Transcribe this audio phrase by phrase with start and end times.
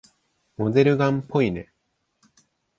[0.57, 1.71] モデルガンっぽいね。